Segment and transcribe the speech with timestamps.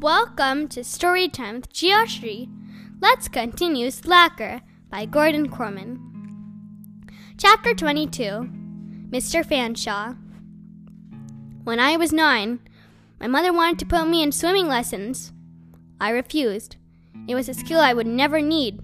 [0.00, 2.48] Welcome to Storytime with Geoshri.
[3.00, 5.98] Let's continue Slacker by Gordon Korman.
[7.36, 8.48] Chapter 22
[9.10, 9.44] Mr.
[9.44, 10.16] Fanshaw.
[11.64, 12.60] When I was nine,
[13.18, 15.32] my mother wanted to put me in swimming lessons.
[16.00, 16.76] I refused.
[17.26, 18.80] It was a skill I would never need.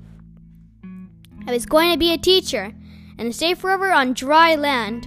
[1.47, 2.73] I was going to be a teacher
[3.17, 5.07] and stay forever on dry land.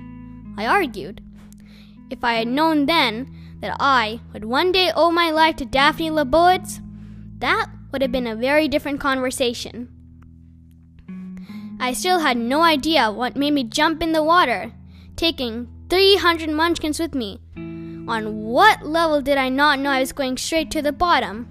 [0.57, 1.21] I argued.
[2.09, 6.09] If I had known then that I would one day owe my life to Daphne
[6.09, 6.79] Lebowitz,
[7.39, 9.89] that would have been a very different conversation.
[11.79, 14.73] I still had no idea what made me jump in the water,
[15.15, 17.39] taking 300 munchkins with me.
[18.07, 21.47] On what level did I not know I was going straight to the bottom?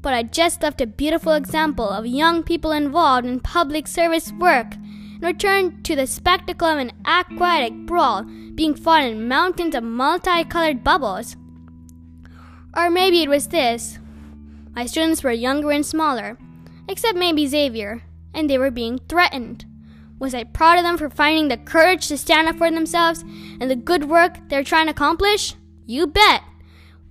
[0.00, 4.74] But I just left a beautiful example of young people involved in public service work
[5.16, 10.84] and returned to the spectacle of an aquatic brawl being fought in mountains of multicolored
[10.84, 11.36] bubbles.
[12.76, 13.98] Or maybe it was this.
[14.74, 16.38] My students were younger and smaller,
[16.88, 18.02] except maybe Xavier,
[18.34, 19.64] and they were being threatened.
[20.18, 23.22] Was I proud of them for finding the courage to stand up for themselves
[23.60, 25.54] and the good work they're trying to accomplish?
[25.86, 26.42] You bet.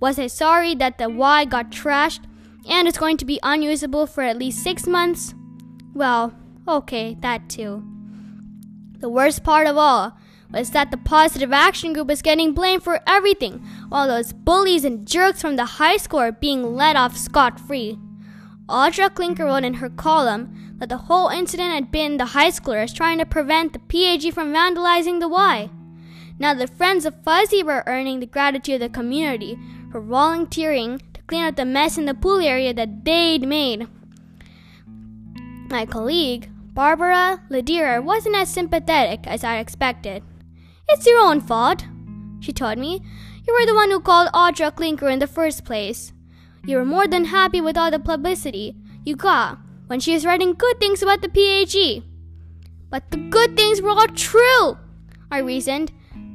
[0.00, 2.20] Was I sorry that the Y got trashed
[2.68, 5.34] and is going to be unusable for at least six months?
[5.94, 6.34] Well,
[6.68, 7.95] okay, that too.
[8.98, 10.16] The worst part of all
[10.50, 15.06] was that the positive action group was getting blamed for everything, while those bullies and
[15.06, 17.98] jerks from the high school are being let off scot free.
[18.68, 22.94] Audra Klinker wrote in her column that the whole incident had been the high schoolers
[22.94, 25.70] trying to prevent the PAG from vandalizing the Y.
[26.38, 29.58] Now the friends of Fuzzy were earning the gratitude of the community
[29.90, 33.88] for volunteering to clean up the mess in the pool area that they'd made.
[35.68, 40.22] My colleague, Barbara Ledirer, wasn't as sympathetic as I expected.
[40.90, 41.86] It's your own fault,
[42.38, 43.00] she told me.
[43.48, 46.12] You were the one who called Audra Klinker in the first place.
[46.66, 48.76] You were more than happy with all the publicity
[49.06, 52.04] you got when she was writing good things about the PAG.
[52.90, 54.76] But the good things were all true,
[55.30, 55.92] I reasoned.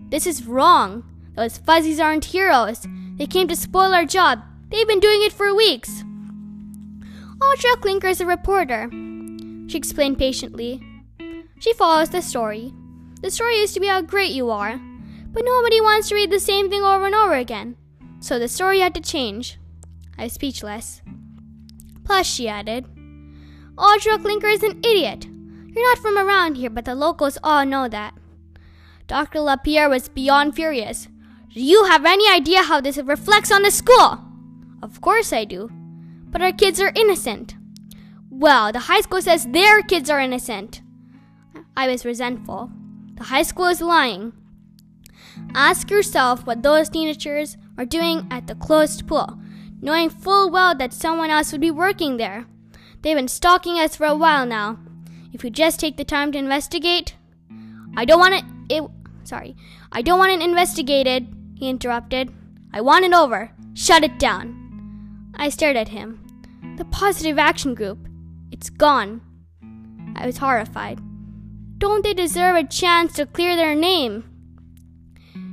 [0.10, 1.04] This is wrong.
[1.36, 2.88] Those fuzzies aren't heroes.
[3.18, 4.40] They came to spoil our job.
[4.70, 6.04] They've been doing it for weeks.
[7.38, 8.90] Audra Klinker is a reporter,
[9.72, 10.82] she explained patiently.
[11.60, 12.74] She follows the story.
[13.22, 14.78] The story used to be how great you are,
[15.32, 17.78] but nobody wants to read the same thing over and over again.
[18.20, 19.58] So the story had to change.
[20.18, 21.02] I was speechless.
[22.04, 22.86] Plus, she added,
[23.76, 25.26] Audra Klinker is an idiot.
[25.26, 28.14] You're not from around here, but the locals all know that.
[29.08, 29.40] Dr.
[29.40, 31.08] LaPierre was beyond furious.
[31.54, 34.20] Do you have any idea how this reflects on the school?
[34.84, 35.70] Of course I do.
[36.30, 37.56] But our kids are innocent.
[38.42, 40.82] Well, the high school says their kids are innocent.
[41.78, 42.72] I was resentful.
[43.14, 44.34] The high school is lying.
[45.54, 49.38] Ask yourself what those teenagers are doing at the closed pool,
[49.80, 52.48] knowing full well that someone else would be working there.
[53.04, 54.80] They've been stalking us for a while now.
[55.32, 57.14] If you just take the time to investigate,
[57.96, 58.44] I don't want it.
[58.72, 58.90] It
[59.24, 59.56] sorry,
[59.92, 61.28] I don't want it investigated.
[61.54, 62.34] He interrupted.
[62.74, 63.52] I want it over.
[63.76, 65.32] Shut it down.
[65.36, 66.26] I stared at him.
[66.78, 68.08] The positive action group.
[68.52, 69.22] It's gone.
[70.16, 71.00] I was horrified.
[71.78, 74.26] Don't they deserve a chance to clear their name?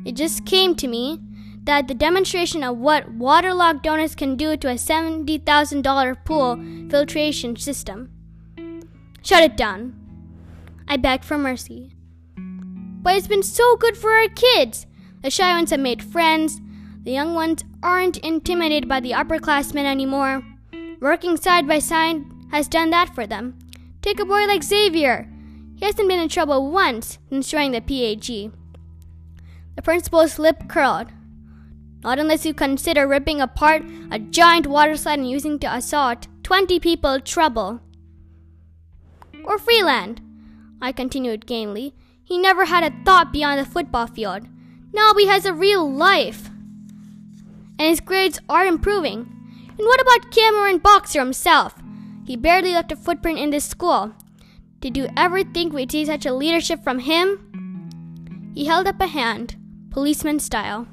[0.04, 1.20] It just came to me
[1.64, 6.56] that the demonstration of what waterlogged donuts can do to a $70,000 pool
[6.90, 8.10] filtration system.
[9.22, 9.94] Shut it down.
[10.88, 11.92] I begged for mercy.
[12.36, 14.86] But it's been so good for our kids.
[15.22, 16.60] The shy ones have made friends.
[17.04, 20.42] The young ones aren't intimidated by the upperclassmen anymore.
[21.00, 23.58] Working side by side has done that for them.
[24.02, 25.28] Take a boy like Xavier.
[25.76, 28.52] He hasn't been in trouble once since joining the PAG.
[29.76, 31.08] The principal's lip curled.
[32.02, 36.80] Not unless you consider ripping apart a giant water slide and using to assault 20
[36.80, 37.80] people trouble.
[39.44, 40.20] Or Freeland,
[40.80, 41.94] I continued gamely.
[42.24, 44.46] He never had a thought beyond the football field.
[44.92, 46.48] Now he has a real life.
[47.78, 49.26] And his grades are improving.
[49.68, 51.77] And what about Cameron Boxer himself?
[52.28, 54.12] He barely left a footprint in this school.
[54.80, 58.52] Did you ever think we'd see such a leadership from him?
[58.54, 59.56] He held up a hand,
[59.90, 60.86] policeman style.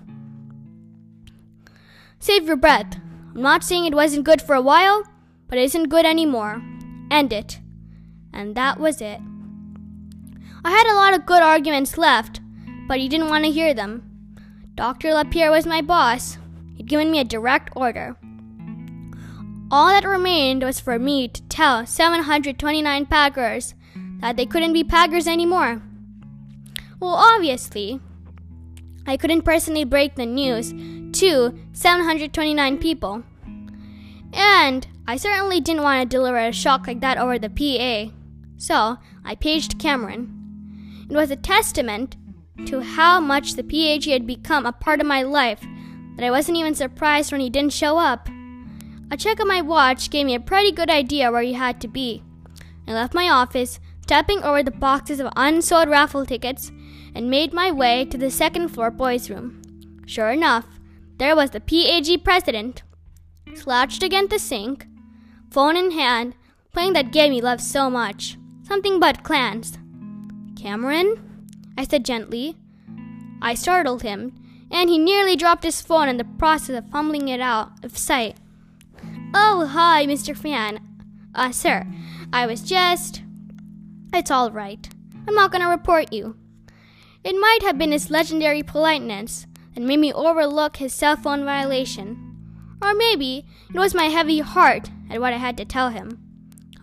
[2.19, 3.01] Save your breath.
[3.35, 5.03] I'm not saying it wasn't good for a while,
[5.49, 6.61] but it isn't good anymore.
[7.11, 7.59] End it.
[8.31, 9.19] And that was it.
[10.63, 12.39] I had a lot of good arguments left,
[12.87, 14.09] but he didn't want to hear them.
[14.75, 15.13] Dr.
[15.13, 16.37] LaPierre was my boss.
[16.77, 18.15] He'd given me a direct order.
[19.71, 23.73] All that remained was for me to tell 729 Packers
[24.19, 25.81] that they couldn't be Packers anymore.
[27.00, 28.00] Well, obviously,
[29.07, 30.71] I couldn't personally break the news
[31.19, 33.23] to 729 people.
[34.33, 38.11] And I certainly didn't want to deliver a shock like that over the PA.
[38.57, 41.07] So I paged Cameron.
[41.09, 42.18] It was a testament
[42.65, 45.61] to how much the PAG had become a part of my life
[46.15, 48.29] that I wasn't even surprised when he didn't show up.
[49.12, 51.88] A check on my watch gave me a pretty good idea where he had to
[51.88, 52.24] be.
[52.88, 56.72] I left my office, stepping over the boxes of unsold raffle tickets,
[57.13, 59.62] and made my way to the second floor boys' room.
[60.06, 60.68] Sure enough,
[61.18, 62.84] there was the PAG president,
[63.54, 64.86] slouched against the sink,
[65.50, 66.36] phone in hand,
[66.74, 68.38] playing that game he loved so much.
[68.63, 69.78] Something but clans.
[70.60, 71.48] Cameron?
[71.78, 72.57] I said gently.
[73.42, 74.34] I startled him,
[74.72, 78.38] and he nearly dropped his phone in the process of fumbling it out of sight.
[79.37, 80.33] Oh, hi, Mr.
[80.33, 80.79] Fan.
[81.35, 81.85] Uh, sir,
[82.31, 83.21] I was just.
[84.13, 84.87] It's all right.
[85.27, 86.37] I'm not gonna report you.
[87.21, 92.77] It might have been his legendary politeness that made me overlook his cell phone violation.
[92.81, 96.17] Or maybe it was my heavy heart at what I had to tell him.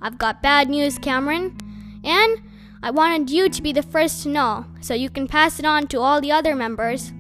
[0.03, 1.57] I've got bad news, Cameron,
[2.05, 2.43] and
[2.83, 5.87] I wanted you to be the first to know so you can pass it on
[5.87, 7.15] to all the other members.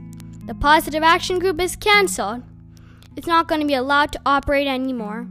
[0.45, 2.43] The Positive Action Group is cancelled.
[3.17, 5.29] It's not going to be allowed to operate anymore.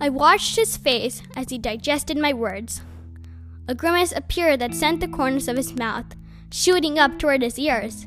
[0.00, 2.82] I watched his face as he digested my words.
[3.68, 6.06] A grimace appeared that sent the corners of his mouth
[6.50, 8.06] shooting up toward his ears.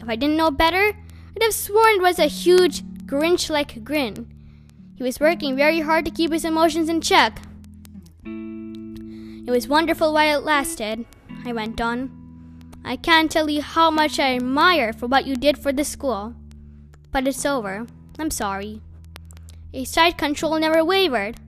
[0.00, 0.92] If I didn't know better,
[1.34, 4.32] I'd have sworn it was a huge, Grinch like grin.
[4.96, 7.40] He was working very hard to keep his emotions in check.
[8.24, 11.06] It was wonderful while it lasted,
[11.44, 12.10] I went on.
[12.84, 16.34] I can't tell you how much I admire for what you did for the school.
[17.16, 17.86] But it's over.
[18.18, 18.82] I'm sorry.
[19.72, 21.38] His tight control never wavered.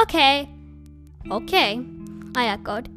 [0.00, 0.48] Okay.
[1.30, 1.84] Okay,
[2.34, 2.88] I echoed.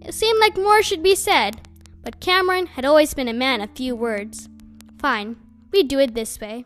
[0.00, 1.60] It seemed like more should be said,
[2.02, 4.48] but Cameron had always been a man of few words.
[4.98, 5.36] Fine,
[5.72, 6.64] we do it this way.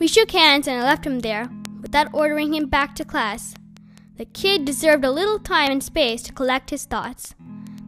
[0.00, 1.48] We shook hands and I left him there,
[1.80, 3.54] without ordering him back to class.
[4.16, 7.36] The kid deserved a little time and space to collect his thoughts.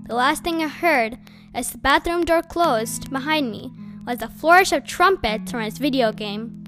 [0.07, 1.19] The last thing I heard,
[1.53, 3.73] as the bathroom door closed behind me,
[4.07, 6.65] was the flourish of trumpets from his video game.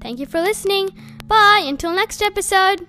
[0.00, 0.90] Thank you for listening.
[1.26, 2.86] Bye until next episode.